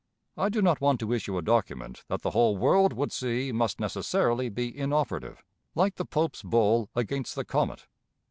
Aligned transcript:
I 0.35 0.49
do 0.49 0.63
not 0.63 0.81
want 0.81 0.99
to 1.01 1.13
issue 1.13 1.37
a 1.37 1.43
document 1.43 2.05
that 2.07 2.23
the 2.23 2.31
whole 2.31 2.57
world 2.57 2.91
would 2.91 3.11
see 3.11 3.51
must 3.51 3.79
necessarily 3.79 4.49
be 4.49 4.75
inoperative, 4.75 5.43
like 5.75 5.97
the 5.97 6.05
Pope's 6.05 6.41
bull 6.41 6.89
against 6.95 7.35
the 7.35 7.45
comet. 7.45 7.85